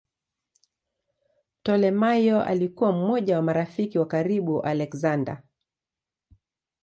[1.63, 5.43] Ptolemaio alikuwa mmoja wa marafiki wa karibu wa Aleksander.